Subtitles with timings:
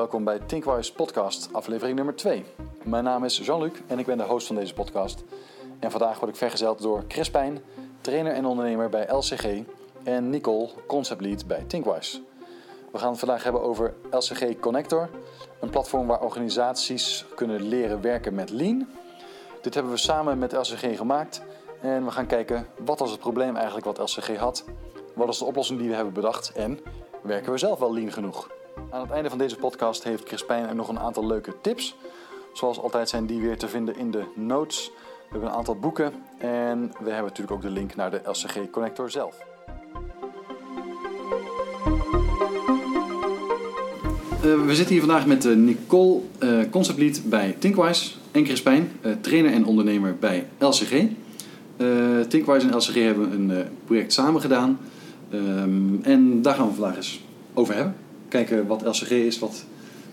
[0.00, 2.44] welkom bij Thinkwise Podcast, aflevering nummer 2.
[2.82, 5.24] Mijn naam is Jean-Luc en ik ben de host van deze podcast.
[5.78, 7.62] En vandaag word ik vergezeld door Chris Pijn,
[8.00, 9.62] trainer en ondernemer bij LCG,
[10.02, 12.20] en Nicole, concept lead bij Thinkwise.
[12.92, 15.08] We gaan het vandaag hebben over LCG Connector,
[15.60, 18.88] een platform waar organisaties kunnen leren werken met Lean.
[19.62, 21.42] Dit hebben we samen met LCG gemaakt
[21.80, 24.64] en we gaan kijken wat was het probleem eigenlijk wat LCG had,
[25.14, 26.80] wat is de oplossing die we hebben bedacht en
[27.22, 28.59] werken we zelf wel Lean genoeg?
[28.92, 31.96] Aan het einde van deze podcast heeft Crispijn er nog een aantal leuke tips.
[32.52, 34.90] Zoals altijd zijn die weer te vinden in de notes.
[34.96, 38.70] We hebben een aantal boeken en we hebben natuurlijk ook de link naar de LCG
[38.70, 39.36] Connector zelf.
[44.44, 48.92] Uh, we zitten hier vandaag met uh, Nicole, uh, concept lead bij Thinkwise en Crispijn,
[49.20, 51.06] trainer en ondernemer bij LCG.
[52.28, 54.78] Thinkwise en LCG hebben een project samen gedaan
[55.32, 57.20] um, en daar gaan we vandaag eens
[57.54, 57.99] over hebben
[58.30, 59.64] kijken wat LCG is, wat,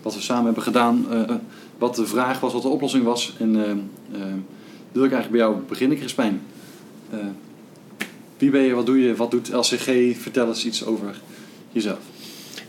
[0.02, 1.34] wat we samen hebben gedaan, uh,
[1.78, 3.34] wat de vraag was, wat de oplossing was.
[3.38, 3.62] En uh,
[4.92, 6.42] wil ik eigenlijk bij jou beginnen, Crispijn.
[8.38, 10.16] wie ben je, wat doe je, wat doet LCG?
[10.16, 11.20] Vertel eens iets over
[11.72, 11.98] jezelf.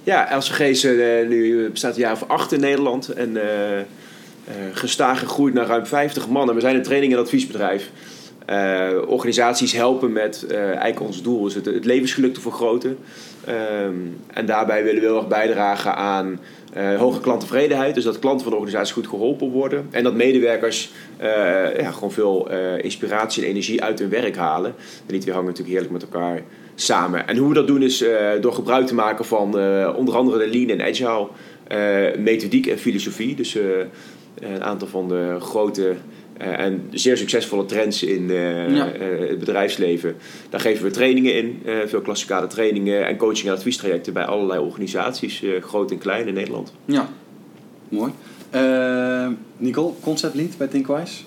[0.04, 3.38] Ja, LCG is, nu bestaat een jaar of acht in Nederland en
[4.74, 6.56] gestaag gegroeid naar ruim 50 mannen.
[6.56, 7.92] We zijn een training- en adviesbedrijf.
[8.50, 12.98] Uh, organisaties helpen met uh, eigenlijk ons doel is het, levensgeluk te vergroten.
[13.84, 16.40] Um, en daarbij willen we heel erg bijdragen aan
[16.78, 17.96] uh, hoge klanttevredenheid.
[17.96, 19.88] Dus dat klanten van de organisatie goed geholpen worden.
[19.92, 20.92] En dat medewerkers
[21.78, 22.50] ja, gewoon veel
[22.82, 24.74] inspiratie en energie uit hun werk halen.
[24.80, 26.42] En die twee hangen natuurlijk heerlijk met elkaar
[26.76, 27.28] samen.
[27.28, 28.04] En hoe we dat doen is
[28.42, 29.46] door gebruik te maken van
[29.96, 31.28] onder andere de Lean en Agile
[32.18, 33.36] methodiek en filosofie.
[33.36, 33.58] Dus
[34.40, 35.96] een aantal van de grote
[36.42, 38.94] uh, en zeer succesvolle trends in uh, ja.
[38.94, 40.16] uh, het bedrijfsleven.
[40.50, 45.44] Daar geven we trainingen in, veel klassikale trainingen en coaching- en adviestrajecten bij allerlei organisaties,
[45.60, 46.74] groot en klein in Nederland.
[46.86, 47.10] Ja,
[47.90, 48.12] mooi.
[49.58, 51.24] Nicole, concept lead bij Thinkwise.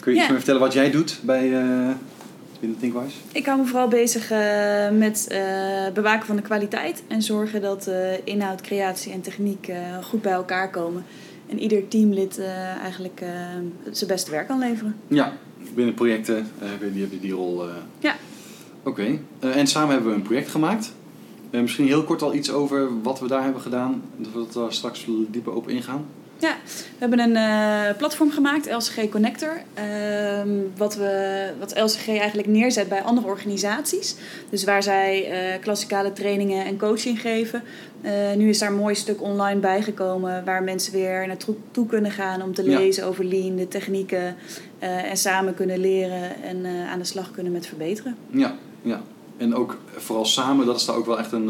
[0.00, 0.22] Kun je ja.
[0.22, 1.40] iets meer vertellen wat jij doet bij
[2.60, 3.16] binnen Thinkwise?
[3.32, 4.32] Ik hou me vooral bezig
[4.92, 5.38] met
[5.94, 7.90] bewaken van de kwaliteit en zorgen dat
[8.24, 9.70] inhoud, creatie en techniek
[10.02, 11.04] goed bij elkaar komen
[11.50, 12.46] en ieder teamlid uh,
[12.76, 13.28] eigenlijk uh,
[13.90, 14.96] zijn beste werk kan leveren.
[15.08, 15.32] Ja,
[15.74, 16.46] binnen projecten
[16.92, 17.64] die heb je die rol.
[17.98, 18.16] Ja.
[18.82, 19.52] Oké, okay.
[19.52, 20.92] en samen hebben we een project gemaakt.
[21.50, 25.06] misschien heel kort al iets over wat we daar hebben gedaan, dat we daar straks
[25.30, 26.06] dieper op ingaan.
[26.40, 29.60] Ja, we hebben een uh, platform gemaakt, LCG Connector.
[29.78, 34.16] Uh, wat, we, wat LCG eigenlijk neerzet bij andere organisaties.
[34.50, 37.62] Dus waar zij uh, klassikale trainingen en coaching geven.
[38.02, 42.42] Uh, nu is daar een mooi stuk online bijgekomen waar mensen weer naartoe kunnen gaan
[42.42, 44.36] om te lezen over lean, de technieken.
[44.78, 48.16] en samen kunnen leren en aan de slag kunnen met verbeteren.
[48.30, 49.02] Ja, ja.
[49.36, 51.48] En ook vooral samen, dat is daar ook wel echt een,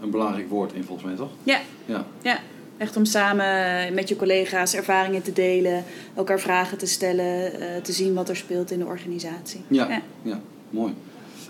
[0.00, 1.30] een belangrijk woord in volgens mij, toch?
[1.42, 1.58] Ja.
[1.86, 2.06] ja.
[2.22, 2.38] ja.
[2.80, 7.92] Echt om samen met je collega's ervaringen te delen, elkaar vragen te stellen, uh, te
[7.92, 9.60] zien wat er speelt in de organisatie.
[9.68, 10.02] Ja, ja.
[10.22, 10.92] ja mooi.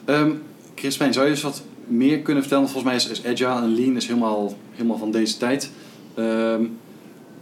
[0.07, 0.43] Um,
[0.75, 2.69] Crispijn, zou je eens wat meer kunnen vertellen?
[2.69, 5.71] Volgens mij is, is Agile en Lean is helemaal, helemaal van deze tijd.
[6.17, 6.79] Um,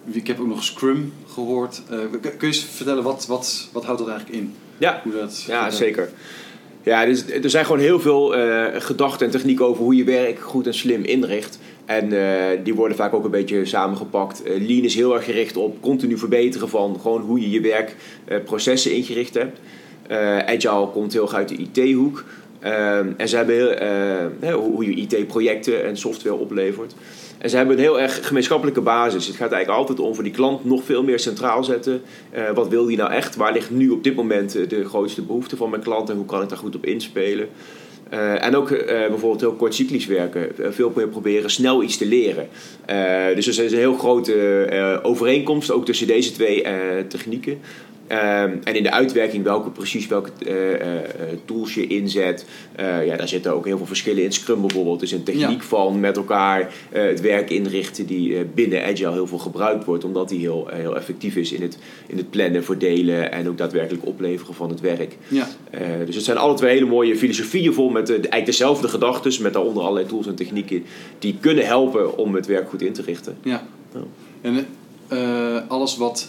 [0.05, 1.83] ik heb ook nog Scrum gehoord.
[1.91, 4.55] Uh, kun je eens vertellen, wat, wat, wat houdt dat eigenlijk in?
[4.79, 6.11] Ja, Hoe dat, ja zeker.
[6.83, 10.39] Ja, dus, er zijn gewoon heel veel uh, gedachten en technieken over hoe je werk
[10.39, 11.59] goed en slim inricht.
[11.89, 14.43] En uh, die worden vaak ook een beetje samengepakt.
[14.47, 17.85] Uh, Lean is heel erg gericht op continu verbeteren van gewoon hoe je je
[18.27, 19.61] werkprocessen ingericht hebt.
[20.47, 22.25] Agile komt heel erg uit de IT-hoek.
[23.17, 26.95] en ze hebben hoe je IT-projecten en software oplevert.
[27.39, 29.27] En ze hebben een heel erg gemeenschappelijke basis.
[29.27, 32.03] Het gaat eigenlijk altijd om voor die klant nog veel meer centraal zetten.
[32.35, 33.37] Uh, wat wil die nou echt?
[33.37, 36.43] Waar ligt nu op dit moment de grootste behoefte van mijn klant en hoe kan
[36.43, 37.49] ik daar goed op inspelen?
[38.13, 40.75] Uh, en ook uh, bijvoorbeeld heel kort cyclisch werken.
[40.75, 42.49] veel meer proberen snel iets te leren.
[43.35, 46.65] dus er is een heel grote overeenkomst ook tussen deze twee
[47.09, 47.61] technieken.
[48.13, 50.79] Um, en in de uitwerking welke precies welke uh, uh,
[51.45, 52.47] tools je inzet.
[52.81, 54.33] Uh, ja, daar zitten ook heel veel verschillen in.
[54.33, 55.67] Scrum bijvoorbeeld is een techniek ja.
[55.67, 60.05] van met elkaar het werk inrichten die binnen Agile heel veel gebruikt wordt.
[60.05, 64.07] Omdat die heel, heel effectief is in het, in het plannen, verdelen en ook daadwerkelijk
[64.07, 65.17] opleveren van het werk.
[65.29, 65.49] Ja.
[66.05, 69.43] dus het zijn alle twee hele mooie filosofieën vol met eigenlijk dezelfde gedachten.
[69.43, 70.85] Met daaronder allerlei tools en technieken
[71.19, 73.37] die kunnen helpen om het werk goed in te richten.
[73.43, 73.67] Ja.
[73.95, 74.01] ja.
[74.41, 74.67] En
[75.69, 76.29] alles wat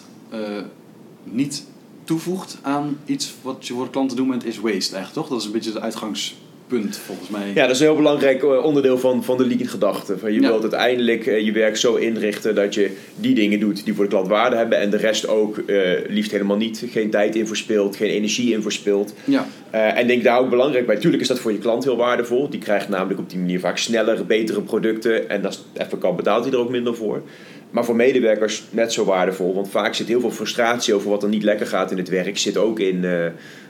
[1.23, 1.67] niet
[2.09, 5.27] toevoegt aan iets wat je voor de klanten doet, is waste eigenlijk, toch?
[5.27, 7.47] Dat is een beetje het uitgangspunt volgens mij.
[7.55, 10.33] Ja, dat is een heel belangrijk eh, onderdeel van, van de lean-gedachte.
[10.33, 14.03] Je wilt uiteindelijk uh, je werk zo inrichten dat je die dingen doet die voor
[14.03, 16.85] de klant waarde hebben en de rest ook uh, liefst helemaal niet.
[16.91, 19.13] Geen tijd in verspilt, geen energie in verspilt.
[19.23, 19.47] Ja.
[19.73, 20.97] Uh, en denk daar ook belangrijk bij.
[20.97, 22.49] Tuurlijk is dat voor je klant heel waardevol.
[22.49, 25.29] Die krijgt namelijk op die manier vaak sneller, betere producten.
[25.29, 27.21] En het even kan, betaalt hij er ook minder voor.
[27.69, 29.53] Maar voor medewerkers net zo waardevol.
[29.53, 32.37] Want vaak zit heel veel frustratie over wat er niet lekker gaat in het werk.
[32.37, 33.25] Zit ook in, uh,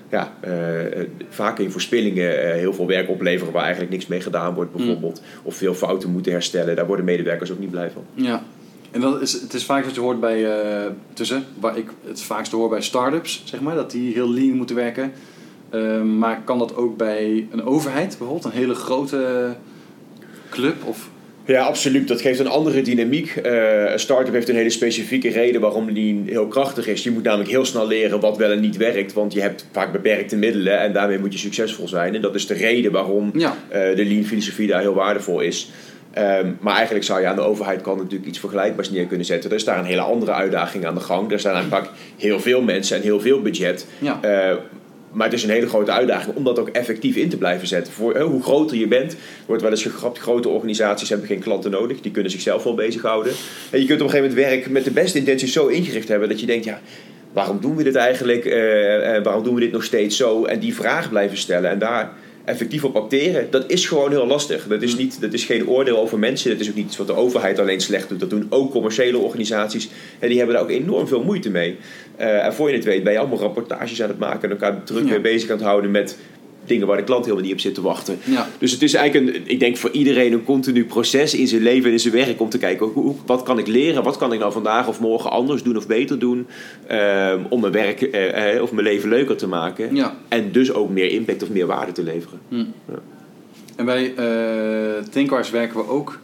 [0.09, 4.73] ja, uh, vaak in verspillingen heel veel werk opleveren waar eigenlijk niks mee gedaan wordt,
[4.73, 5.21] bijvoorbeeld.
[5.43, 6.75] Of veel fouten moeten herstellen.
[6.75, 8.05] Daar worden medewerkers ook niet blij van.
[8.13, 8.43] Ja.
[8.91, 10.47] En dan is, het is vaak dat je hoort bij,
[11.13, 14.75] tussen, waar ik het vaakst hoor bij start-ups, zeg maar, dat die heel lean moeten
[14.75, 15.11] werken.
[15.69, 19.55] Ehm, maar kan dat ook bij een overheid bijvoorbeeld, een hele grote
[20.49, 20.83] club?
[20.83, 21.09] Of
[21.53, 22.07] ja, absoluut.
[22.07, 23.35] Dat geeft een andere dynamiek.
[23.45, 27.03] Uh, een start-up heeft een hele specifieke reden waarom die heel krachtig is.
[27.03, 29.13] Je moet namelijk heel snel leren wat wel en niet werkt.
[29.13, 32.15] Want je hebt vaak beperkte middelen en daarmee moet je succesvol zijn.
[32.15, 33.57] En dat is de reden waarom ja.
[33.67, 35.71] uh, de lean filosofie daar heel waardevol is.
[36.17, 39.49] Um, maar eigenlijk zou je aan de overheid kan natuurlijk iets vergelijkbaars neer kunnen zetten.
[39.49, 41.31] Er is daar een hele andere uitdaging aan de gang.
[41.31, 43.85] Er zijn eigenlijk heel veel mensen en heel veel budget.
[43.99, 44.19] Ja.
[44.25, 44.57] Uh,
[45.11, 47.93] maar het is een hele grote uitdaging om dat ook effectief in te blijven zetten.
[47.93, 49.15] Voor, hoe groter je bent,
[49.45, 52.01] wordt wel eens gegrapt, grote organisaties hebben geen klanten nodig.
[52.01, 53.33] Die kunnen zichzelf wel bezighouden.
[53.69, 56.29] En je kunt op een gegeven moment werk met de beste intenties zo ingericht hebben
[56.29, 56.81] dat je denkt, ja,
[57.33, 58.45] waarom doen we dit eigenlijk?
[58.45, 58.53] Uh,
[59.23, 60.45] waarom doen we dit nog steeds zo?
[60.45, 62.11] En die vraag blijven stellen en daar
[62.45, 64.67] effectief op acteren, dat is gewoon heel lastig.
[64.67, 66.51] Dat is, niet, dat is geen oordeel over mensen.
[66.51, 68.19] Dat is ook niet iets wat de overheid alleen slecht doet.
[68.19, 69.89] Dat doen ook commerciële organisaties.
[70.19, 71.77] En die hebben daar ook enorm veel moeite mee.
[72.19, 74.83] Uh, en voor je het weet ben je allemaal rapportages aan het maken en elkaar
[74.83, 75.09] druk ja.
[75.09, 76.17] mee bezig aan het houden met
[76.69, 78.17] dingen waar de klant helemaal niet op zit te wachten.
[78.23, 78.47] Ja.
[78.57, 81.85] Dus het is eigenlijk, een, ik denk voor iedereen een continu proces in zijn leven
[81.85, 84.39] en in zijn werk om te kijken hoe, wat kan ik leren, wat kan ik
[84.39, 86.47] nou vandaag of morgen anders doen of beter doen
[86.91, 89.95] um, om mijn werk uh, of mijn leven leuker te maken.
[89.95, 90.15] Ja.
[90.27, 92.39] En dus ook meer impact of meer waarde te leveren.
[92.49, 92.55] Hm.
[92.55, 92.99] Ja.
[93.75, 96.19] En bij uh, Thinkwise werken we ook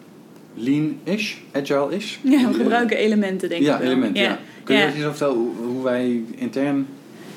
[0.53, 2.15] lean-ish, agile-ish.
[2.21, 4.39] Ja, we gebruiken elementen denk ik Ja, elementen, ja.
[4.63, 6.87] Kun je eens vertellen hoe, hoe wij intern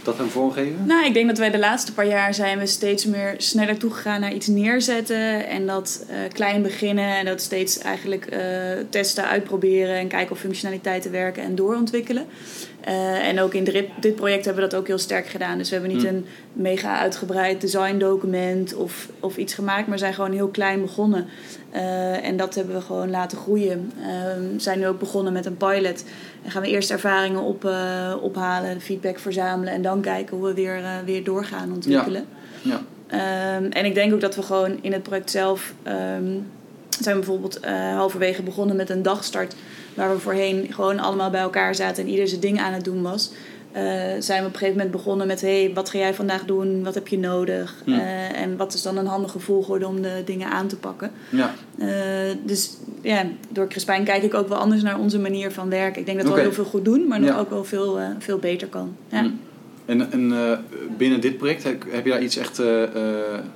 [0.09, 0.87] dat hebben vormgeven?
[0.87, 4.21] Nou, ik denk dat wij de laatste paar jaar zijn we steeds meer sneller toegegaan
[4.21, 5.47] naar iets neerzetten.
[5.47, 8.39] En dat uh, klein beginnen en dat steeds eigenlijk uh,
[8.91, 12.27] testen, uitproberen en kijken of functionaliteiten werken en doorontwikkelen.
[12.89, 15.59] Uh, en ook in dit, dit, project hebben we dat ook heel sterk gedaan.
[15.59, 16.09] Dus we hebben niet mm.
[16.09, 21.27] een mega uitgebreid design document of, of iets gemaakt, maar zijn gewoon heel klein begonnen.
[21.75, 23.93] Uh, en dat hebben we gewoon laten groeien.
[23.97, 26.05] We uh, zijn nu ook begonnen met een pilot.
[26.45, 30.55] En gaan we eerst ervaringen op, uh, ophalen, feedback verzamelen en dan kijken hoe we
[30.55, 32.25] weer, weer doorgaan ontwikkelen.
[32.63, 32.81] Ja.
[33.11, 33.57] ja.
[33.57, 36.47] Um, en ik denk ook dat we gewoon in het project zelf um,
[37.01, 37.61] zijn we bijvoorbeeld
[37.95, 39.55] halverwege begonnen met een dagstart
[39.99, 43.03] waar we voorheen gewoon allemaal bij elkaar zaten en ieder zijn ding aan het doen
[43.03, 43.31] was.
[43.77, 43.83] Uh,
[44.19, 46.85] zijn we op een gegeven moment begonnen met: hey, wat ga jij vandaag doen?
[46.85, 47.75] Wat heb je nodig?
[47.87, 51.11] Uh, en wat is dan een handige volgorde om de dingen aan te pakken?
[51.29, 51.55] Ja.
[51.79, 51.89] Uh,
[52.45, 56.01] dus ja, door Crispijn kijk ik ook wel anders naar onze manier van werken.
[56.01, 56.45] Ik denk dat we okay.
[56.45, 58.97] heel veel goed doen, maar nog ook wel veel, veel beter kan.
[59.09, 59.23] Ja.
[59.23, 59.41] Mm.
[59.85, 60.33] En, en
[60.97, 62.63] binnen dit project heb, heb je daar iets echt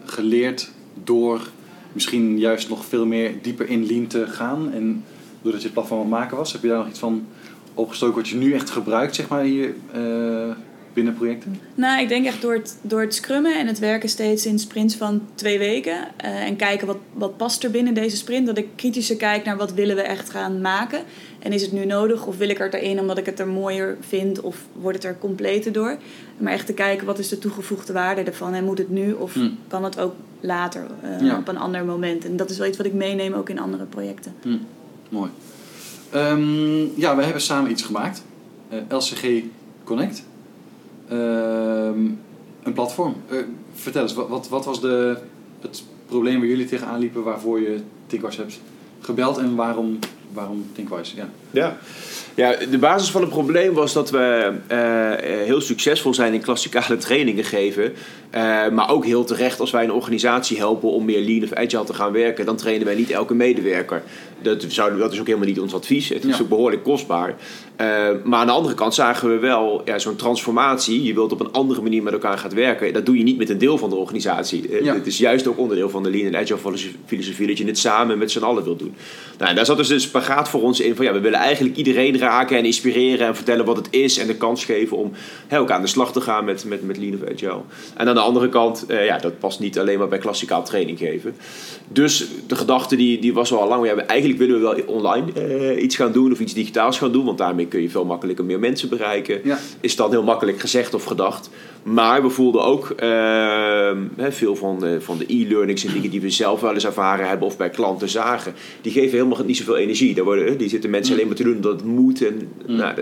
[0.05, 0.71] geleerd
[1.05, 1.49] door
[1.93, 4.73] misschien juist nog veel meer dieper in Lean te gaan?
[4.73, 5.05] En
[5.43, 6.53] doordat je het platform aan het maken was?
[6.53, 7.27] Heb je daar nog iets van
[7.75, 10.55] opgestoken wat je nu echt gebruikt, zeg maar, hier uh,
[10.93, 11.61] binnen projecten?
[11.75, 14.97] Nou, ik denk echt door het, door het scrummen en het werken steeds in sprints
[14.97, 18.67] van twee weken uh, en kijken wat, wat past er binnen deze sprint, dat ik
[18.77, 21.03] kritischer kijk naar wat willen we echt gaan maken.
[21.39, 23.97] En is het nu nodig of wil ik er erin omdat ik het er mooier
[24.01, 25.97] vind of wordt het er completer door?
[26.39, 29.35] Maar echt te kijken wat is de toegevoegde waarde ervan en moet het nu of
[29.35, 29.49] hm.
[29.69, 31.39] kan het ook later uh, ja.
[31.39, 32.25] op een ander moment?
[32.25, 34.35] En dat is wel iets wat ik meeneem ook in andere projecten.
[34.43, 34.57] Hm.
[35.13, 35.31] Mooi.
[36.15, 38.23] Um, ja, we hebben samen iets gemaakt.
[38.69, 39.43] Eh, LCG
[39.85, 40.25] Connect.
[41.11, 42.19] Um,
[42.63, 43.15] een platform.
[43.31, 43.39] Uh,
[43.75, 45.17] vertel eens, wat, wat was de,
[45.61, 48.61] het probleem waar jullie tegenaan liepen waarvoor je Tinkwise hebt
[49.01, 49.99] gebeld en waarom,
[50.33, 51.17] waarom Tinkwise?
[51.17, 51.29] Ja.
[51.51, 51.77] ja.
[52.35, 56.97] Ja, de basis van het probleem was dat we uh, heel succesvol zijn in klassikale
[57.07, 57.93] trainingen geven.
[58.73, 61.95] Maar ook heel terecht als wij een organisatie helpen om meer lean of agile te
[61.95, 64.03] gaan werken, dan trainen wij niet elke medewerker.
[64.43, 66.09] Dat, zou, dat is ook helemaal niet ons advies.
[66.09, 67.37] Het is ook behoorlijk kostbaar.
[67.81, 67.87] Uh,
[68.25, 71.03] maar aan de andere kant zagen we wel ja, zo'n transformatie.
[71.03, 72.93] Je wilt op een andere manier met elkaar gaan werken.
[72.93, 74.85] Dat doe je niet met een deel van de organisatie.
[74.85, 74.95] Ja.
[74.95, 76.59] Het is juist ook onderdeel van de lean en agile
[77.07, 78.95] filosofie dat je het samen met z'n allen wilt doen.
[79.39, 81.77] Nou, en daar zat dus een spagaat voor ons in van ja, we willen eigenlijk
[81.77, 85.13] iedereen raken en inspireren en vertellen wat het is en de kans geven om
[85.47, 87.61] he, ook aan de slag te gaan met, met, met Lean of Agile.
[87.97, 90.99] En aan de andere kant, uh, ja, dat past niet alleen maar bij klassikaal training
[90.99, 91.37] geven.
[91.89, 95.83] Dus de gedachte die, die was al lang, ja, eigenlijk willen we wel online uh,
[95.83, 98.59] iets gaan doen of iets digitaals gaan doen, want daarmee kun je veel makkelijker meer
[98.59, 99.41] mensen bereiken.
[99.45, 99.59] Ja.
[99.81, 101.51] Is dan heel makkelijk gezegd of gedacht.
[101.83, 103.91] Maar we voelden ook uh,
[104.31, 107.47] veel van de, van de e-learnings en dingen die we zelf wel eens ervaren hebben
[107.47, 108.55] of bij klanten zagen.
[108.81, 110.15] Die geven helemaal niet zoveel energie.
[110.15, 112.27] Daar worden, die zitten mensen alleen maar te doen omdat het moet.
[112.27, 112.77] En, mm.
[112.77, 112.95] nou,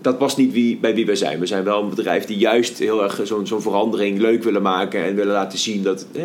[0.00, 1.40] dat past niet wie, bij wie wij zijn.
[1.40, 5.04] We zijn wel een bedrijf die juist heel erg zo'n zo'n verandering leuk willen maken
[5.04, 6.24] en willen laten zien dat eh,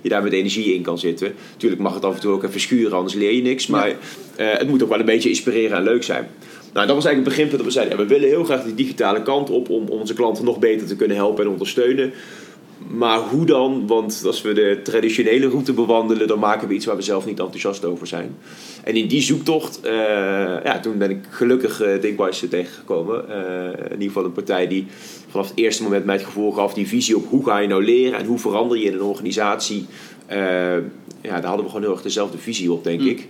[0.00, 1.34] je daar met energie in kan zitten.
[1.52, 3.66] Natuurlijk mag het af en toe ook even schuren, anders leer je niks.
[3.66, 3.96] Maar
[4.36, 6.28] het moet ook wel een beetje inspireren en leuk zijn.
[6.72, 7.98] Nou, dat was eigenlijk het beginpunt dat we zeiden.
[7.98, 10.96] we willen heel graag die digitale kant op om, om onze klanten nog beter te
[10.96, 12.12] kunnen helpen en ondersteunen.
[12.88, 13.86] Maar hoe dan?
[13.86, 17.38] Want als we de traditionele route bewandelen, dan maken we iets waar we zelf niet
[17.38, 18.36] enthousiast over zijn.
[18.84, 19.92] En in die zoektocht, uh,
[20.64, 23.24] ja, toen ben ik gelukkig uh, Thinkwise tegengekomen.
[23.28, 23.34] Uh,
[23.66, 24.86] in ieder geval een partij die
[25.28, 27.84] vanaf het eerste moment mij het gevoel gaf, die visie op hoe ga je nou
[27.84, 29.86] leren en hoe verander je in een organisatie.
[30.28, 33.06] ja, daar hadden we gewoon heel erg dezelfde visie op, denk mm.
[33.06, 33.28] ik.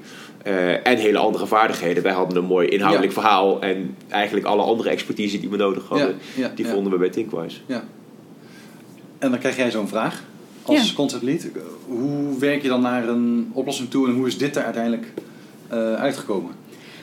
[0.83, 2.03] en hele andere vaardigheden.
[2.03, 6.17] Wij hadden een mooi inhoudelijk verhaal en eigenlijk alle andere expertise die we nodig hadden,
[6.55, 7.59] die vonden we bij Thinkwise.
[9.23, 10.23] En dan krijg jij zo'n vraag
[10.63, 10.95] als ja.
[10.95, 11.47] concept lead.
[11.87, 15.07] Hoe werk je dan naar een oplossing toe en hoe is dit er uiteindelijk
[15.73, 16.53] uh, uitgekomen?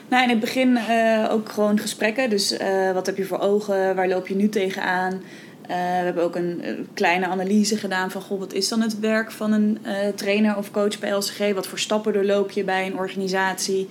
[0.08, 2.30] Nou, in het begin uh, ook gewoon gesprekken.
[2.30, 3.94] Dus uh, wat heb je voor ogen?
[3.94, 5.22] Waar loop je nu tegenaan?
[5.66, 6.62] we hebben ook een,
[6.94, 8.22] kleine analyse gedaan van...
[8.22, 9.78] Goh, wat is dan het werk van een
[10.14, 11.54] trainer of coach bij LCG?
[11.54, 13.88] Wat voor stappen doorloop je bij een organisatie?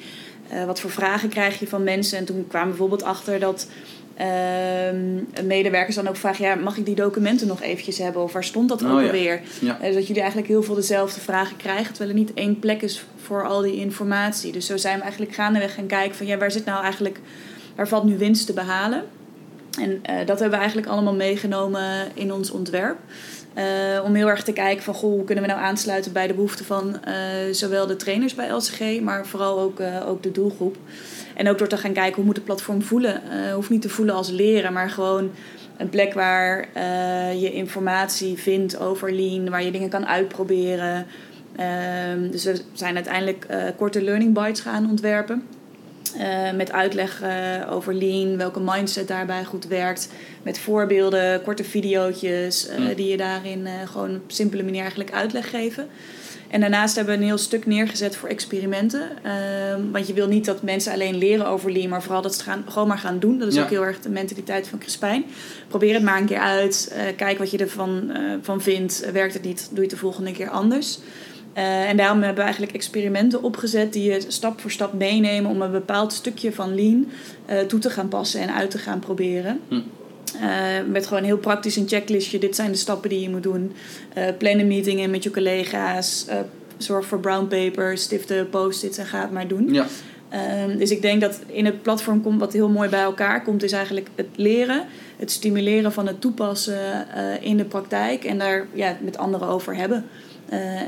[0.66, 2.18] wat voor vragen krijg je van mensen?
[2.18, 3.68] En toen kwamen we bijvoorbeeld achter dat
[4.22, 8.22] uh, medewerkers dan ook vragen: ja, mag ik die documenten nog eventjes hebben?
[8.22, 9.42] Of waar stond dat oh, ook alweer?
[9.62, 9.78] Ja.
[9.84, 13.06] Uh, dat jullie eigenlijk heel veel dezelfde vragen krijgen, terwijl er niet één plek is
[13.22, 14.52] voor al die informatie.
[14.52, 17.20] Dus zo zijn we eigenlijk gaandeweg gaan kijken van ja, waar zit nou eigenlijk,
[17.76, 19.04] waar valt nu winst te behalen?
[19.80, 22.98] En uh, dat hebben we eigenlijk allemaal meegenomen in ons ontwerp.
[23.60, 26.34] Uh, om heel erg te kijken van goh, hoe kunnen we nou aansluiten bij de
[26.34, 27.14] behoeften van uh,
[27.52, 30.78] zowel de trainers bij LCG, maar vooral ook, uh, ook de doelgroep.
[31.36, 33.22] En ook door te gaan kijken hoe moet het platform voelen.
[33.54, 35.32] Hoeft niet te voelen als leren, maar gewoon
[35.78, 36.68] een plek waar
[37.38, 41.06] je informatie vindt over Lean, waar je dingen kan uitproberen.
[41.60, 43.46] Uh, dus we zijn uiteindelijk
[43.78, 45.44] korte learning bites gaan ontwerpen.
[46.56, 47.22] Met uitleg
[47.70, 50.10] over Lean, welke mindset daarbij goed werkt.
[50.44, 52.96] Met voorbeelden, korte video's mm.
[52.96, 55.88] die je daarin gewoon op simpele manier eigenlijk uitleg geven.
[56.50, 59.10] En daarnaast hebben we een heel stuk neergezet voor experimenten.
[59.24, 62.44] Ehm, want je wil niet dat mensen alleen leren over Lean, maar vooral dat ze
[62.44, 63.40] gaan, gewoon maar gaan doen.
[63.40, 65.26] Dat is ook heel erg de mentaliteit van Crispijn.
[65.68, 66.96] Probeer het maar een keer uit.
[67.16, 68.12] Kijk wat je ervan
[68.42, 69.12] van vindt.
[69.12, 71.00] werkt het niet, doe je het de volgende keer anders.
[71.60, 75.62] Uh, en daarom hebben we eigenlijk experimenten opgezet die je stap voor stap meenemen om
[75.62, 77.08] een bepaald stukje van Lean
[77.68, 79.60] toe te gaan passen en uit te gaan proberen.
[79.68, 79.76] Hm.
[79.76, 79.82] Uh,
[80.88, 82.40] met gewoon heel praktisch een checklistje.
[82.40, 83.72] Dit zijn de stappen die je moet doen.
[84.38, 86.26] Plan een meeting in met je collega's.
[86.78, 89.74] Zorg voor brown paper, stiften, post-its en ga het maar doen.
[89.74, 89.86] Ja.
[90.30, 93.64] Ehm, dus ik denk dat in het platform komt wat heel mooi bij elkaar komt,
[93.64, 94.86] is eigenlijk het leren,
[95.18, 97.08] het stimuleren van het toepassen
[97.42, 100.06] in de praktijk en daar ja, met anderen over hebben.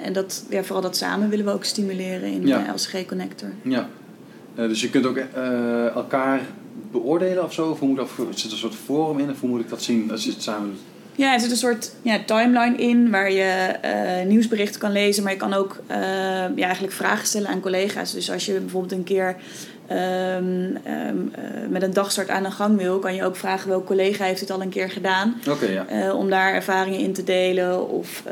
[0.03, 2.63] En dat, ja, vooral dat samen willen we ook stimuleren in ja.
[2.63, 3.49] de LSG Connector.
[3.61, 3.89] Ja,
[4.55, 5.17] dus je kunt ook
[5.95, 6.41] elkaar
[6.91, 7.69] beoordelen of zo?
[7.69, 9.29] Of hoe moet dat, zit er een soort forum in?
[9.29, 10.79] Of hoe moet ik dat zien als je het samen doet?
[11.15, 13.75] Ja, er zit een soort ja, timeline in waar je
[14.27, 15.81] nieuwsberichten kan lezen, maar je kan ook
[16.55, 18.13] ja, eigenlijk vragen stellen aan collega's.
[18.13, 19.35] Dus als je bijvoorbeeld een keer
[19.91, 23.85] um, um, uh, met een dagstart aan de gang wil, kan je ook vragen welke
[23.85, 25.41] collega heeft het al een keer gedaan.
[25.49, 26.13] Okay, ja.
[26.13, 28.23] om daar ervaringen in te delen of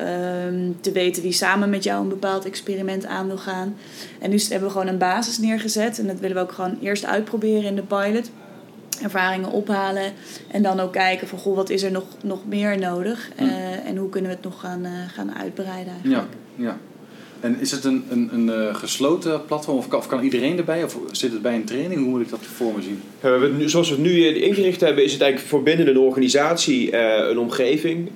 [0.48, 3.76] um, te weten wie samen met jou een bepaald experiment aan wil gaan.
[4.20, 7.06] En nu hebben we gewoon een basis neergezet en dat willen we ook gewoon eerst
[7.06, 8.30] uitproberen in de pilot
[9.02, 10.12] ervaringen ophalen.
[10.48, 13.30] En dan ook kijken van goh, wat is er nog, nog meer nodig?
[13.42, 16.34] Uh, en hoe kunnen we het nog gaan, uh, gaan uitbreiden eigenlijk.
[16.56, 16.78] Ja, ja.
[17.40, 20.84] En is het een, een, een uh, gesloten platform of kan, iedereen erbij?
[20.84, 22.02] Of zit het bij een training?
[22.02, 23.02] Hoe moet ik dat voor me zien?
[23.22, 26.96] we, zoals we het nu ingericht hebben, is het eigenlijk voor binnen een organisatie
[27.30, 28.10] een omgeving.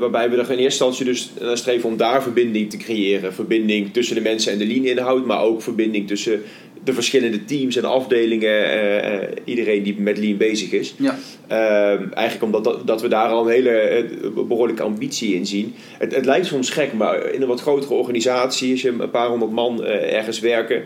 [0.00, 3.34] waarbij we er in eerste instantie dus naar streven om daar verbinding te creëren.
[3.34, 6.42] Verbinding tussen de mensen en de linie-inhoud, maar ook verbinding tussen
[6.84, 10.94] de verschillende teams en afdelingen, uh, uh, iedereen die met Lean bezig is.
[10.98, 11.18] Ja.
[11.50, 15.74] Uh, eigenlijk omdat dat, dat, we daar al een hele behoorlijke ambitie in zien.
[15.98, 19.28] Het, het, lijkt soms gek, maar in een wat grotere organisatie, als je een paar
[19.28, 20.84] honderd man ergens werken,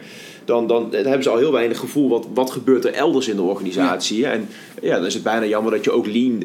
[0.48, 3.36] dan, dan, dan, hebben ze al heel weinig gevoel wat, wat gebeurt er elders in
[3.36, 4.18] de organisatie.
[4.18, 4.30] Ja.
[4.30, 4.48] En
[4.82, 6.42] ja, dan is het bijna jammer dat je ook lean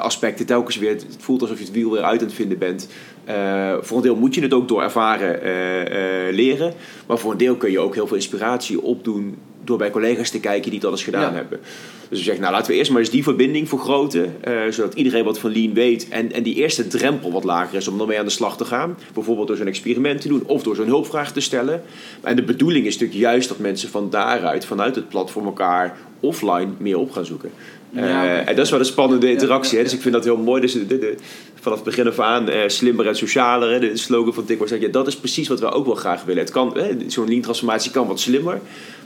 [0.00, 2.88] aspecten telkens weer, het voelt alsof je het wiel weer uit aan het vinden bent.
[3.28, 6.72] Uh, voor een deel moet je het ook door ervaren uh, leren.
[7.06, 9.36] Maar voor een deel kun je ook heel veel inspiratie opdoen
[9.68, 11.60] door bij collega's te kijken die dat eens gedaan hebben.
[12.08, 14.36] Dus we zeggen, nou laten we eerst maar eens die verbinding vergroten.
[14.70, 16.08] zodat iedereen wat van Lean weet.
[16.08, 18.98] En, en die eerste drempel wat lager is om ermee aan de slag te gaan.
[19.14, 21.82] Bijvoorbeeld door zo'n experiment te doen of door zo'n hulpvraag te stellen.
[22.22, 26.68] En de bedoeling is natuurlijk juist dat mensen van daaruit, vanuit het platform elkaar offline
[26.78, 27.50] meer op gaan zoeken.
[27.90, 29.78] Ja, uh, en dat is wel een spannende interactie.
[29.78, 29.84] Hè?
[29.84, 30.60] Dus ik vind dat heel mooi.
[30.60, 31.14] Dus de, de,
[31.54, 33.70] vanaf het begin af aan uh, slimmer en socialer.
[33.72, 33.78] Hè?
[33.80, 36.42] De slogan van was dat ja, dat is precies wat we ook wel graag willen.
[36.42, 38.60] Het kan, zo'n lean transformatie kan wat slimmer,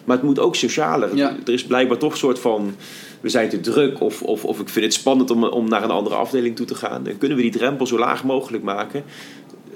[0.04, 1.20] maar het moet ook socialer.
[1.20, 2.74] Er is blijkbaar toch een soort van
[3.20, 5.90] we zijn te druk of, of, of ik vind het spannend om, om naar een
[5.90, 7.06] andere afdeling toe te gaan.
[7.06, 9.04] En kunnen we die drempel zo laag mogelijk maken,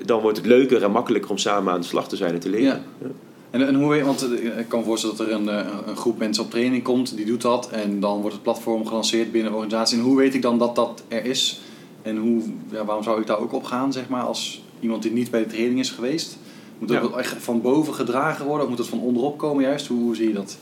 [0.04, 2.48] dan wordt het leuker en makkelijker om samen aan de slag te zijn en te
[2.48, 2.82] leren.
[3.00, 3.08] Ja.
[3.50, 5.96] En, en hoe weet want eh, ik kan me voorstellen dat er een, eh, een
[5.96, 9.50] groep mensen op training komt, die doet dat en dan wordt het platform gelanceerd binnen
[9.50, 9.98] de organisatie.
[9.98, 11.60] En hoe weet ik dan dat dat er is?
[12.02, 15.12] En hoe, ja, waarom zou ik daar ook op gaan, zeg maar, als iemand die
[15.12, 16.38] niet bij de training is geweest?
[16.78, 19.86] Moet dat echt van boven gedragen worden of moet het van onderop komen juist?
[19.86, 20.58] Hoe, hoe zie je dat?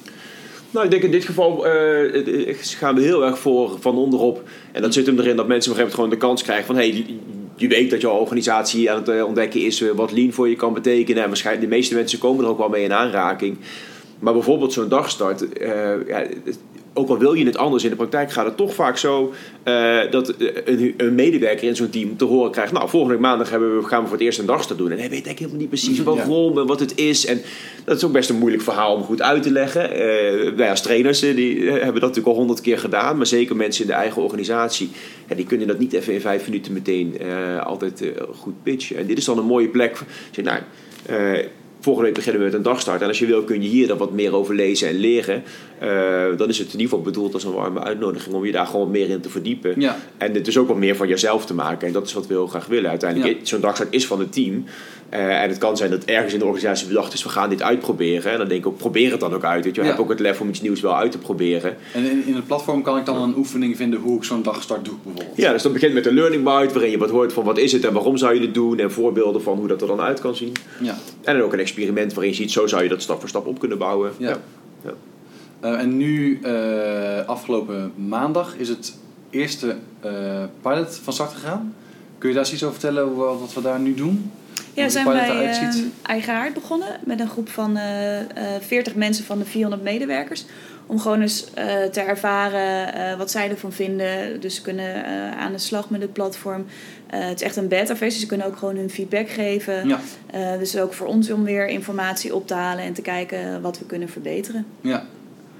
[0.70, 4.42] Nou, ik denk in dit geval uh, gaan we heel erg voor van onderop.
[4.72, 6.66] En dat zit hem erin dat mensen op een gegeven moment gewoon de kans krijgen
[6.66, 6.76] van...
[6.76, 7.06] Hey,
[7.56, 11.22] je weet dat jouw organisatie aan het ontdekken is wat lean voor je kan betekenen.
[11.22, 13.56] En waarschijnlijk de meeste mensen komen er ook wel mee in aanraking.
[14.18, 15.46] Maar bijvoorbeeld zo'n dagstart,
[16.06, 16.26] ja,
[16.94, 19.32] ook al wil je het anders in de praktijk, gaat het toch vaak zo
[19.64, 20.34] uh, dat
[20.64, 24.00] een, een, medewerker in zo'n team te horen krijgt: Nou, volgende maandag hebben we, gaan
[24.00, 24.90] we voor het eerst een dagstart doen.
[24.90, 27.26] En hij weet eigenlijk helemaal niet precies waarom en wat het is.
[27.26, 27.40] En
[27.84, 29.90] dat is ook best een moeilijk verhaal om goed uit te leggen.
[29.90, 33.84] Uh, wij als trainers die hebben dat natuurlijk al honderd keer gedaan, maar zeker mensen
[33.84, 34.90] in de eigen organisatie,
[35.28, 38.96] ja, die kunnen dat niet even in vijf minuten meteen uh, altijd goed pitchen.
[38.96, 40.00] En dit is dan een mooie plek.
[40.30, 40.60] Zeg, nou,
[41.84, 43.02] Volgende week beginnen we met een dagstart.
[43.02, 45.42] En als je wil, kun je hier dan wat meer over lezen en leren.
[45.82, 48.66] Uh, dan is het in ieder geval bedoeld als een warme uitnodiging om je daar
[48.66, 49.80] gewoon meer in te verdiepen.
[49.80, 49.96] Ja.
[50.18, 51.86] En het is ook wat meer van jezelf te maken.
[51.86, 52.90] En dat is wat we heel graag willen.
[52.90, 54.64] Uiteindelijk, zo'n dagstart is van het team.
[55.12, 57.62] Uh, en het kan zijn dat ergens in de organisatie bedacht is, we gaan dit
[57.62, 58.32] uitproberen.
[58.32, 59.64] En dan denk ik ook, probeer het dan ook uit.
[59.64, 59.82] Weet je.
[59.82, 59.86] Ja.
[59.86, 61.76] Heb ook het lef om iets nieuws wel uit te proberen.
[61.92, 64.84] En in, in het platform kan ik dan een oefening vinden hoe ik zo'n dagstart
[64.84, 65.36] doe bijvoorbeeld?
[65.36, 67.72] Ja, dus dan begint met een learning bite, waarin je wat hoort van wat is
[67.72, 68.78] het en waarom zou je het doen.
[68.78, 70.52] En voorbeelden van hoe dat er dan uit kan zien.
[70.80, 70.96] Ja.
[71.22, 73.46] En dan ook een experiment waarin je ziet, zo zou je dat stap voor stap
[73.46, 74.12] op kunnen bouwen.
[74.18, 74.36] Ja.
[74.84, 74.92] ja.
[75.64, 78.98] Uh, en nu, uh, afgelopen maandag, is het
[79.30, 79.76] eerste
[80.62, 81.74] pilot van start gegaan.
[82.18, 84.30] Kun je daar iets over vertellen wat we daar nu doen?
[84.74, 88.24] Ja, zijn wij uh, eigen haard begonnen met een groep van uh, uh,
[88.60, 90.44] 40 mensen van de 400 medewerkers.
[90.86, 91.44] Om gewoon eens
[91.92, 94.40] te ervaren wat zij ervan vinden.
[94.40, 95.04] Dus ze kunnen
[95.36, 96.66] aan de slag met het platform.
[97.06, 99.88] het is echt een beta-versie, ze kunnen ook gewoon hun feedback geven.
[99.88, 100.00] Ja.
[100.58, 103.84] dus ook voor ons om weer informatie op te halen en te kijken wat we
[103.84, 104.66] kunnen verbeteren.
[104.80, 105.04] Ja,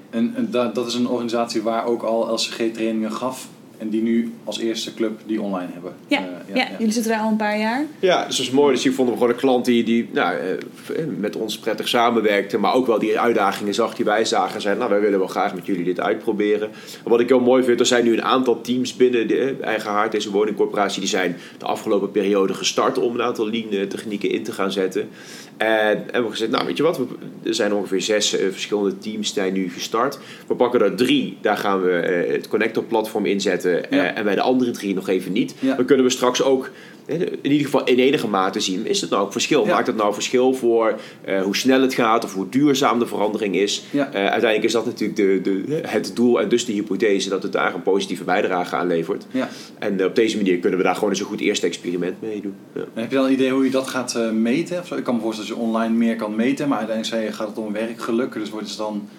[0.09, 4.33] en, en dat, dat is een organisatie waar ook al LCG-trainingen gaf en die nu
[4.43, 5.93] als eerste club die online hebben.
[6.07, 7.85] Ja, uh, ja, ja, jullie zitten daar al een paar jaar.
[7.99, 8.73] Ja, dus dat is mooi.
[8.73, 12.57] Dus hier vonden we gewoon een klant die, die nou, uh, met ons prettig samenwerkte.
[12.57, 14.55] Maar ook wel die uitdagingen zag die wij zagen.
[14.55, 16.69] En zei, nou wij willen wel graag met jullie dit uitproberen.
[17.03, 19.89] En wat ik heel mooi vind, er zijn nu een aantal teams binnen de Eigen
[19.89, 20.99] Haard, deze woningcorporatie.
[20.99, 25.09] Die zijn de afgelopen periode gestart om een aantal lean technieken in te gaan zetten.
[25.57, 26.99] En hebben we gezegd, nou weet je wat,
[27.43, 30.19] er zijn ongeveer zes uh, verschillende teams die nu gestart.
[30.47, 33.64] We pakken er drie, daar gaan we uh, het Connector platform inzetten.
[33.65, 35.55] Uh, en bij de andere drie nog even niet.
[35.61, 36.71] Dan kunnen we straks ook
[37.07, 39.65] in ieder geval in enige mate zien, is het nou ook verschil?
[39.65, 43.55] Maakt het nou verschil voor uh, hoe snel het gaat of hoe duurzaam de verandering
[43.55, 43.83] is?
[43.91, 44.07] Ja.
[44.07, 47.51] Uh, uiteindelijk is dat natuurlijk de, de, het doel en dus de hypothese dat het
[47.51, 49.25] daar een positieve bijdrage aan levert.
[49.31, 49.49] Ja.
[49.79, 52.41] En uh, op deze manier kunnen we daar gewoon eens een goed eerste experiment mee
[52.41, 52.55] doen.
[52.93, 54.83] Heb je dan een idee hoe je dat gaat meten?
[54.97, 57.47] Ik kan me voorstellen dat je online meer kan meten, maar uiteindelijk zei je, gaat
[57.47, 58.33] het om werkgeluk.
[58.33, 59.09] Dus wordt het dan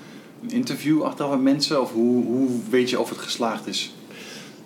[0.42, 1.80] een interview achteraf met mensen?
[1.80, 3.94] Of hoe, hoe weet je of het geslaagd is?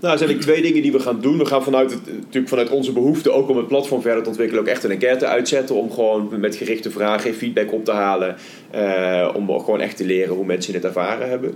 [0.00, 1.38] Nou, er zijn eigenlijk twee dingen die we gaan doen.
[1.38, 4.62] We gaan vanuit, het, natuurlijk vanuit onze behoefte, ook om het platform verder te ontwikkelen,
[4.62, 5.74] ook echt een enquête uitzetten.
[5.74, 8.36] Om gewoon met gerichte vragen feedback op te halen.
[8.74, 11.54] Uh, om gewoon echt te leren hoe mensen het ervaren hebben.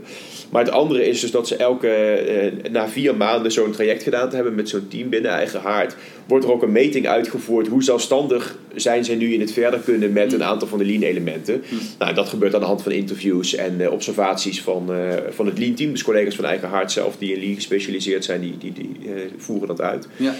[0.50, 2.22] Maar het andere is dus dat ze elke,
[2.64, 5.96] uh, na vier maanden zo'n traject gedaan te hebben met zo'n team binnen eigen haard,
[6.26, 7.66] wordt er ook een meting uitgevoerd.
[7.66, 11.02] Hoe zelfstandig zijn zij nu in het verder kunnen met een aantal van de lean
[11.02, 11.62] elementen.
[11.98, 14.90] Nou, dat gebeurt aan de hand van interviews en uh, observaties van,
[15.30, 15.90] van het lean team.
[15.90, 18.98] Dus collega's van eigen haard zelf die in lean gespecialiseerd zijn, die, die, die
[19.36, 20.08] voeren dat uit.
[20.16, 20.34] Ja.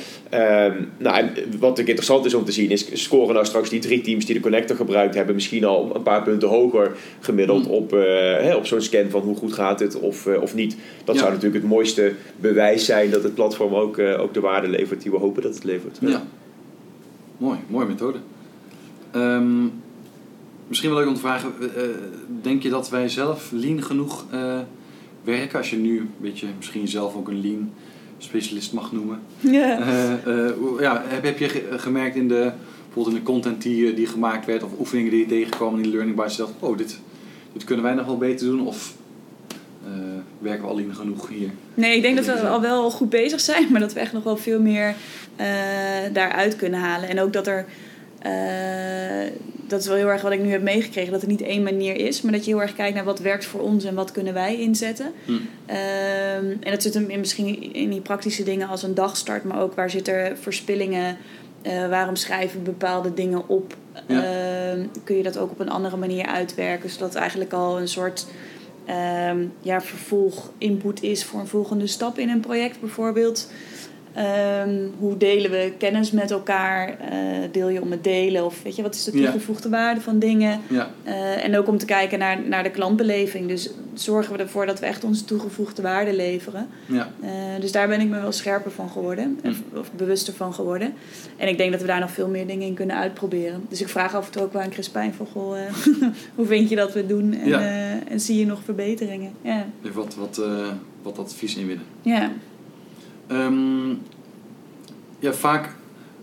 [0.67, 1.27] Um, nou,
[1.59, 4.35] wat ook interessant is om te zien is, scoren nou straks die drie teams die
[4.35, 6.63] de connector gebruikt hebben misschien al een paar punten hoger
[7.21, 10.77] gemiddeld op, uh, op zo'n scan van hoe goed gaat het of, uh, of niet.
[11.05, 14.69] Dat zou natuurlijk het mooiste bewijs zijn dat het platform ook, uh, ook de waarde
[14.69, 15.99] levert die we hopen dat het levert.
[16.01, 16.23] Ja.
[17.37, 18.19] Mooi, mooie methode.
[19.15, 19.73] Um,
[20.69, 21.53] misschien wel leuk om te vragen,
[22.43, 24.25] denk je dat wij zelf lean genoeg
[25.25, 25.59] werken?
[25.59, 27.73] Als je nu een beetje misschien zelf ook een lean
[28.19, 29.21] specialist mag noemen.
[29.41, 29.79] Ja.
[30.81, 32.53] ja, heb, heb je gemerkt in de
[32.95, 35.93] bijvoorbeeld in de content die, die gemaakt werd of oefeningen die je tegenkwam in die
[35.93, 36.99] learning bites, dacht oh, dit,
[37.53, 38.95] dit kunnen wij nog wel beter doen of
[39.87, 39.93] uh,
[40.39, 41.51] werken we alleen genoeg hier?
[41.75, 44.23] Nee, ik denk dat we al wel goed bezig zijn, maar dat we echt nog
[44.23, 44.95] wel veel meer
[45.41, 45.47] uh,
[46.13, 47.09] daaruit kunnen halen.
[47.09, 47.67] En ook dat er
[48.27, 49.31] uh,
[49.67, 51.97] dat is wel heel erg wat ik nu heb meegekregen, dat er niet één manier
[51.97, 54.35] is, maar dat je heel erg kijkt naar wat werkt voor ons en wat kunnen
[54.35, 55.13] wij inzetten.
[55.25, 55.33] Hm.
[55.67, 59.61] Ehm, en dat zit hem in misschien in die praktische dingen als een dagstart, maar
[59.61, 61.17] ook waar zitten verspillingen,
[61.67, 63.75] uh, waarom schrijven bepaalde dingen op.
[64.07, 64.23] Ja.
[64.23, 68.27] Ehm, kun je dat ook op een andere manier uitwerken, zodat eigenlijk al een soort
[68.85, 73.51] ehm, ja, vervolg input is voor een volgende stap in een project bijvoorbeeld.
[74.15, 76.89] Ehm, hoe delen we kennis met elkaar?
[76.99, 77.19] Eh,
[77.53, 78.45] deel je om het delen?
[78.45, 79.25] Of weet je, wat is de Ja.
[79.31, 80.61] toegevoegde waarde van dingen?
[80.69, 83.49] Ja, Eh, en ook om te kijken naar, naar de klantbeleving.
[83.49, 86.69] Dus zorgen we ervoor dat we echt onze toegevoegde waarde leveren.
[86.87, 87.09] ja.
[87.21, 89.39] Eh, dus daar ben ik me wel scherper van geworden.
[89.43, 89.49] Hm.
[89.49, 90.95] Of, of bewuster van geworden.
[91.37, 93.65] En ik denk dat we daar nog veel meer dingen in kunnen uitproberen.
[93.69, 95.27] Dus ik vraag af en toe ook wel aan Chris Pijn van...
[95.27, 95.73] Goh, eh,
[96.37, 97.33] hoe vind je dat we het doen?
[97.35, 97.53] En,
[98.09, 99.33] en zie je nog verbeteringen?
[99.43, 99.67] Ja.
[99.85, 100.41] Even wat, wat,
[101.03, 101.85] wat advies inwinnen.
[102.03, 102.31] ja.
[103.27, 103.89] Ehm,
[105.19, 105.77] ja, vaak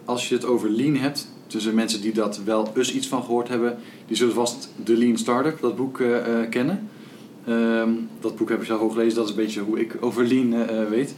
[0.05, 3.47] als je het over lean hebt, tussen mensen die dat wel eens iets van gehoord
[3.47, 6.89] hebben, die zullen vast de Lean Startup, dat boek, eh, eh, kennen.
[7.45, 10.27] Ehm, dat boek heb ik zelf ook gelezen, dat is een beetje hoe ik over
[10.27, 11.15] lean eh, weet.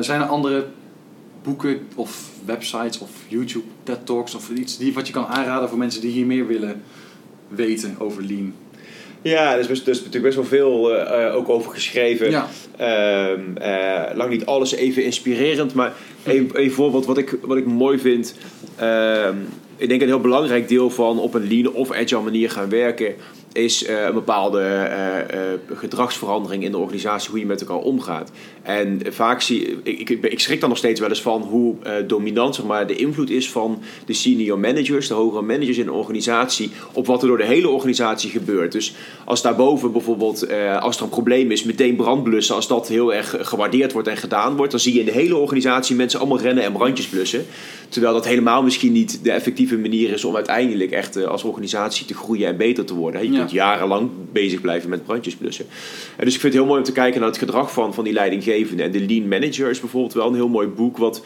[0.00, 0.66] Zijn er andere
[1.42, 5.78] boeken of websites of YouTube TED Talks of iets die, wat je kan aanraden voor
[5.78, 6.82] mensen die hier meer willen
[7.48, 8.52] weten over lean?
[9.22, 12.30] Ja, er is, best, er is natuurlijk best wel veel eh, eh, ook over geschreven.
[12.30, 15.92] Ja, Ehm, eh, lang niet alles even inspirerend, maar
[16.24, 18.34] een, een voorbeeld wat ik, wat ik mooi vind.
[18.76, 19.36] ehm,
[19.76, 23.14] ik denk een heel belangrijk deel van op een lean of agile manier gaan werken,
[23.52, 28.30] is eh, een bepaalde eh, eh, gedragsverandering in de organisatie, hoe je met elkaar omgaat.
[28.62, 32.54] En vaak zie ik, ik, ik schrik dan nog steeds wel eens van hoe dominant
[32.54, 36.70] zeg maar, de invloed is van de senior managers, de hogere managers in een organisatie,
[36.92, 38.72] op wat er door de hele organisatie gebeurt.
[38.72, 40.46] Dus als daarboven bijvoorbeeld,
[40.80, 44.16] als er een probleem is, meteen brand blussen, als dat heel erg gewaardeerd wordt en
[44.16, 47.46] gedaan wordt, dan zie je in de hele organisatie mensen allemaal rennen en brandjes blussen.
[47.88, 52.14] Terwijl dat helemaal misschien niet de effectieve manier is om uiteindelijk echt als organisatie te
[52.14, 53.32] groeien en beter te worden.
[53.32, 53.41] Je Ja.
[53.50, 55.66] Jarenlang bezig blijven met brandjes blussen.
[56.16, 58.04] En dus ik vind het heel mooi om te kijken naar het gedrag van, van
[58.04, 58.86] die leidinggevenden.
[58.86, 61.22] En de Lean Manager is bijvoorbeeld wel een heel mooi boek wat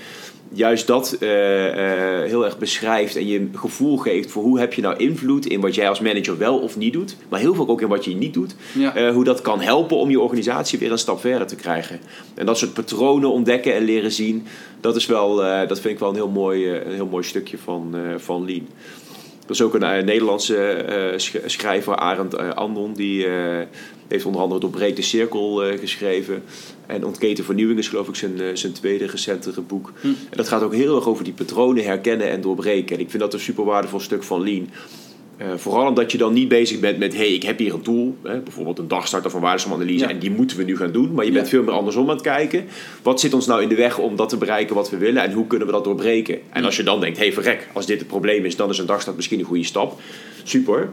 [0.52, 4.72] juist dat eh, eh, heel erg beschrijft en je een gevoel geeft voor hoe heb
[4.72, 7.68] je nou invloed in wat jij als manager wel of niet doet, maar heel veel
[7.68, 8.54] ook in wat je niet doet.
[8.72, 8.94] ja.
[8.94, 12.00] Eh, hoe dat kan helpen om je organisatie weer een stap verder te krijgen.
[12.34, 14.46] En dat soort patronen ontdekken en leren zien,
[14.80, 15.36] dat, is wel,
[15.68, 18.66] dat vind ik wel een heel mooi, een heel mooi stukje van, van Lean.
[19.46, 23.26] Er is ook een eh, Nederlandse eh, sch- schrijver, Arend eh, Andon, die
[24.08, 26.42] heeft onder andere Doorbreek de Cirkel geschreven.
[26.86, 29.92] En Ontketen Vernieuwing is geloof ik zijn, zijn tweede recentere boek.
[30.00, 30.06] Hm.
[30.06, 32.96] En dat gaat ook heel erg over die patronen herkennen en doorbreken.
[32.96, 34.68] En ik vind dat een super waardevol stuk van Lean.
[35.36, 38.16] Eh, vooral omdat je dan niet bezig bent met, hey, ik heb hier een tool,
[38.22, 40.10] hè, bijvoorbeeld een dagstart of een waardesamanalyse, Ja.
[40.10, 41.12] en die moeten we nu gaan doen.
[41.14, 41.50] Maar je bent Ja.
[41.50, 42.64] veel meer andersom aan het kijken.
[43.02, 45.32] Wat zit ons nou in de weg om dat te bereiken wat we willen en
[45.32, 46.38] hoe kunnen we dat doorbreken?
[46.52, 48.86] En als je dan denkt, hey, verrek, als dit het probleem is, dan is een
[48.86, 50.00] dagstart misschien een goede stap.
[50.42, 50.88] Super.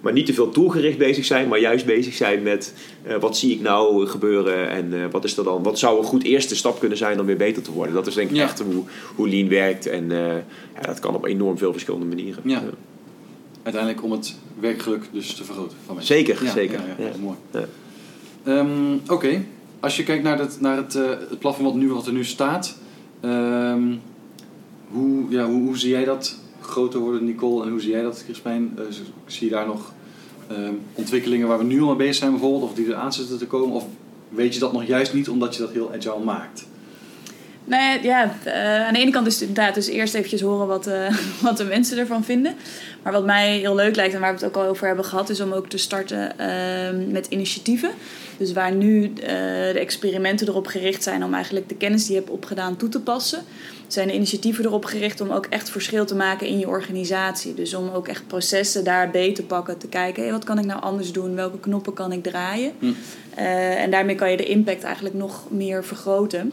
[0.00, 3.52] Maar niet te veel doelgericht bezig zijn, maar juist bezig zijn met eh, wat zie
[3.54, 6.78] ik nou gebeuren en eh, wat is er dan, wat zou een goed eerste stap
[6.78, 7.94] kunnen zijn om weer beter te worden.
[7.94, 8.42] Dat is denk ik Ja.
[8.42, 8.84] echt hoe,
[9.14, 12.42] hoe Lean werkt en ja, dat kan op enorm veel verschillende manieren.
[13.68, 16.14] Uiteindelijk om het werkgeluk dus te vergroten van mensen.
[16.16, 16.80] Zeker, Ja, zeker.
[16.98, 17.36] Ja, ja, mooi.
[17.50, 17.64] Ja.
[18.44, 19.44] Ehm, Oké,
[19.80, 22.24] als je kijkt naar, het, naar het, eh, het platform wat, nu, wat er nu
[22.24, 22.76] staat,
[23.20, 23.82] ehm,
[24.90, 27.64] hoe, ja, hoe, hoe zie jij dat groter worden, Nicole?
[27.64, 28.78] En hoe zie jij dat, Crispijn?
[28.90, 29.92] Z- zie je daar nog
[30.48, 33.38] ehm, ontwikkelingen waar we nu al mee bezig zijn bijvoorbeeld, of die er aan zitten
[33.38, 33.74] te komen?
[33.76, 33.84] Of
[34.28, 36.66] weet je dat nog juist niet omdat je dat heel agile maakt?
[37.68, 40.86] Nee, ja, eh, aan de ene kant is het inderdaad dus eerst eventjes horen wat,
[40.86, 42.54] eh, wat de mensen ervan vinden.
[43.02, 45.28] Maar wat mij heel leuk lijkt en waar we het ook al over hebben gehad,
[45.28, 47.90] is om ook te starten ehm, met initiatieven.
[48.36, 49.12] Dus waar nu eh,
[49.72, 53.00] de experimenten erop gericht zijn om eigenlijk de kennis die je hebt opgedaan toe te
[53.00, 53.42] passen,
[53.86, 57.54] zijn de initiatieven erop gericht om ook echt verschil te maken in je organisatie.
[57.54, 60.64] Dus om ook echt processen daar beter te pakken, te kijken, hey, wat kan ik
[60.64, 62.72] nou anders doen, welke knoppen kan ik draaien.
[62.78, 62.92] Hm.
[63.76, 66.52] En daarmee kan je de impact eigenlijk nog meer vergroten.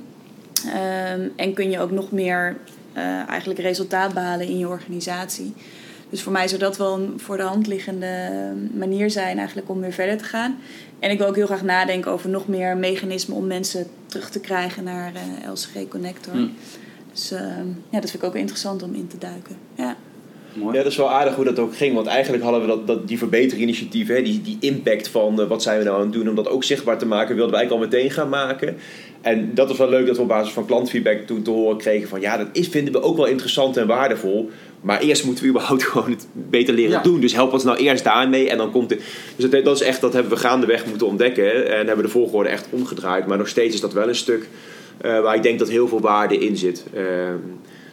[0.74, 2.58] Ehm, en kun je ook nog meer
[2.94, 5.54] eh, eigenlijk resultaat behalen in je organisatie.
[6.10, 8.30] Dus voor mij zou dat wel een voor de hand liggende
[8.74, 10.58] manier zijn eigenlijk om weer verder te gaan.
[11.00, 14.40] En ik wil ook heel graag nadenken over nog meer mechanismen om mensen terug te
[14.40, 16.34] krijgen naar eh, LCG Connector.
[16.34, 16.48] Hm.
[17.12, 19.56] Dus ehm, ja, dat vind ik ook wel interessant om in te duiken.
[19.74, 19.96] Ja.
[20.56, 20.78] Mooi.
[20.78, 21.96] Ja, dat is wel aardig hoe dat ook ging.
[21.96, 25.64] Want eigenlijk hadden we dat, dat, die verbeterinitiatieven, hè, die, die impact van eh, wat
[25.64, 27.92] zijn we nou aan het doen, om dat ook zichtbaar te maken, wilden we eigenlijk
[27.92, 28.78] al meteen gaan maken.
[29.22, 32.08] En dat was wel leuk dat we op basis van klantfeedback toen te horen kregen
[32.10, 34.50] van ja, dat is, vinden we ook wel interessant en waardevol.
[34.82, 37.02] Maar eerst moeten we überhaupt gewoon het beter leren Ja.
[37.02, 37.20] doen.
[37.20, 39.02] Dus help ons nou eerst daarmee en dan komt het.
[39.36, 41.44] Dus dat, dat is echt, dat hebben we gaandeweg moeten ontdekken.
[41.44, 43.28] hè, En hebben de volgorde echt omgedraaid.
[43.28, 44.48] Maar nog steeds is dat wel een stuk
[45.02, 46.86] eh, waar ik denk dat heel veel waarde in zit.
[46.94, 47.38] Ehm,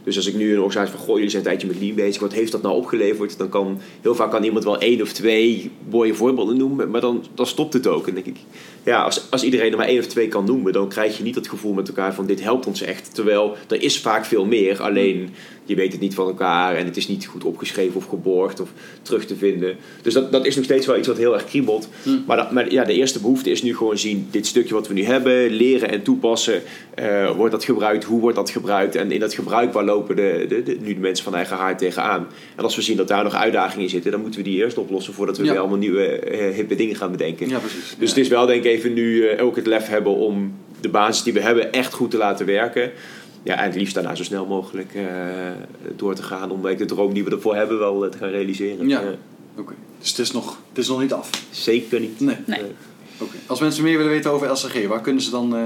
[0.05, 2.21] Dus als ik nu een organisatie van, goh, jullie zijn een tijdje met lean bezig,
[2.21, 3.39] wat heeft dat nou opgeleverd?
[3.39, 7.25] Dan kan heel vaak kan iemand wel één of twee mooie voorbeelden noemen, maar dan,
[7.35, 8.09] dan stopt het ook.
[8.09, 8.37] En denk ik,
[8.85, 11.35] ja, als, als iedereen er maar één of twee kan noemen, dan krijg je niet
[11.35, 13.15] het gevoel met elkaar van dit helpt ons echt.
[13.15, 15.31] Terwijl er is vaak veel meer, alleen
[15.65, 18.69] je weet het niet van elkaar en het is niet goed opgeschreven of geborgd of
[19.03, 19.77] terug te vinden.
[20.03, 21.89] Dus dat, dat is nog steeds wel iets wat heel erg kriebelt.
[22.27, 24.95] Maar, dat, maar ja, de eerste behoefte is nu gewoon zien, dit stukje wat we
[24.95, 26.63] nu hebben, leren en toepassen.
[26.95, 28.05] Eh, wordt dat gebruikt?
[28.05, 28.95] Hoe wordt dat gebruikt?
[28.95, 31.79] En in dat gebruik, waar lopen de, de, de, nu de mensen van eigen haard
[31.79, 32.27] tegenaan?
[32.57, 34.79] En als we zien dat daar nog uitdagingen in zitten, dan moeten we die eerst
[34.79, 35.51] oplossen voordat we Ja.
[35.51, 37.49] weer allemaal nieuwe eh, hippe dingen gaan bedenken.
[37.49, 37.95] Ja, precies.
[37.99, 40.89] Dus het is wel denk ik even nu eh, ook het lef hebben om de
[40.89, 42.91] basis die we hebben echt goed te laten werken.
[43.43, 45.05] Ja, en het liefst daarna zo snel mogelijk eh,
[45.97, 48.89] door te gaan om de droom die we ervoor hebben wel eh, te gaan realiseren.
[48.89, 49.03] Ja.
[49.57, 51.31] Oké, dus het is, nog, het is nog niet af.
[51.51, 52.21] zeker niet.
[52.21, 52.37] Nee.
[52.47, 52.61] Nee.
[53.19, 53.37] Oké.
[53.47, 55.63] Als mensen meer willen weten over LCG, waar kunnen ze dan eh,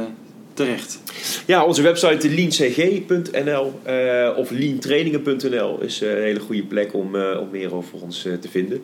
[0.54, 1.00] terecht?
[1.46, 7.40] Ja, onze website leancg.nl eh of leantrainingen.nl is eh, een hele goede plek om, eh,
[7.40, 8.82] om meer over ons te vinden.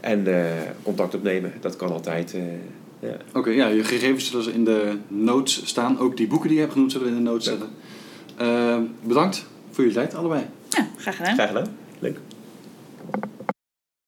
[0.00, 0.50] En eh,
[0.82, 2.34] contact opnemen, dat kan altijd.
[2.34, 2.40] eh,
[3.08, 3.16] ja.
[3.34, 5.98] Oké, ja, je gegevens zullen ze in de notes staan.
[5.98, 7.50] Ook die boeken die je hebt genoemd zullen we in de notes Ja.
[7.50, 7.68] zetten.
[8.36, 10.46] Ehm, bedankt voor je tijd allebei.
[10.68, 11.34] Ja, graag gedaan.
[11.34, 11.76] Graag gedaan.
[11.98, 12.18] Leuk.